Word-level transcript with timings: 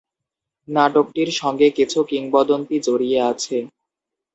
নাটকটির 0.67 1.29
সঙ্গে 1.33 1.67
কিছু 1.77 1.99
কিংবদন্তি 2.09 2.77
জড়িয়ে 2.85 3.19
আছে। 3.31 3.57